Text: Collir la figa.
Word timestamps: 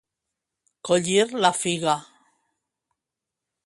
Collir 0.89 1.27
la 1.45 1.53
figa. 1.59 1.97